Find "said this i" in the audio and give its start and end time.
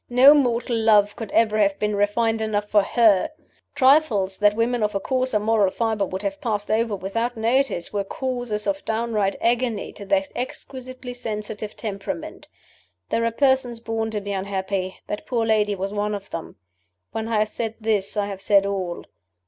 17.49-18.25